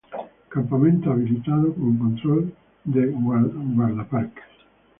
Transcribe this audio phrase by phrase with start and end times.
[0.49, 2.51] Campamento habilitado con control
[2.85, 4.43] de Guardaparques.